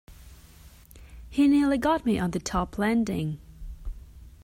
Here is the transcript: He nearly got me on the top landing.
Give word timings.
He 1.29 1.47
nearly 1.47 1.77
got 1.77 2.07
me 2.07 2.17
on 2.17 2.31
the 2.31 2.39
top 2.39 2.79
landing. 2.79 3.37